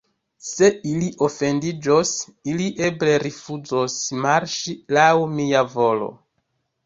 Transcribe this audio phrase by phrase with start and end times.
[0.43, 2.13] Se ili ofendiĝos,
[2.53, 6.09] ili eble rifuzos marŝi laŭ mia volo.